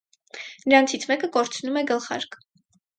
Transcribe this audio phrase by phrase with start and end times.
[0.73, 2.47] Նրանցից մեկը կորցնում է գլխարկը։